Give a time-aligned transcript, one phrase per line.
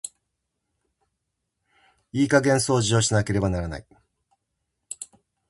[2.11, 3.85] いい加減掃除をしなければならない。